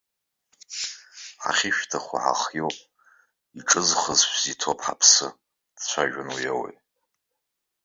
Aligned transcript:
Ҳахьышәҭаху 1.43 2.17
ҳахиоуп, 2.25 2.77
иҿызхыз 3.57 4.19
шәзы 4.29 4.49
иҭоуп 4.53 4.79
ҳаԥсы, 4.85 5.27
дцәажәон 5.75 6.29
уи 6.35 6.45
ауаҩоу. 6.51 6.83